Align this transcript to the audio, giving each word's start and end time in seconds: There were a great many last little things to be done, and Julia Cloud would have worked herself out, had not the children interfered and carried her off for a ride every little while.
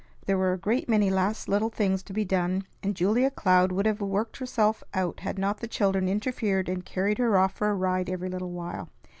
There 0.25 0.35
were 0.35 0.51
a 0.53 0.57
great 0.57 0.89
many 0.89 1.11
last 1.11 1.47
little 1.47 1.69
things 1.69 2.01
to 2.01 2.11
be 2.11 2.25
done, 2.25 2.65
and 2.81 2.95
Julia 2.95 3.29
Cloud 3.29 3.71
would 3.71 3.85
have 3.85 4.01
worked 4.01 4.37
herself 4.37 4.81
out, 4.95 5.19
had 5.19 5.37
not 5.37 5.59
the 5.59 5.67
children 5.67 6.09
interfered 6.09 6.67
and 6.69 6.83
carried 6.83 7.19
her 7.19 7.37
off 7.37 7.53
for 7.53 7.69
a 7.69 7.75
ride 7.75 8.09
every 8.09 8.27
little 8.29 8.49
while. 8.49 8.89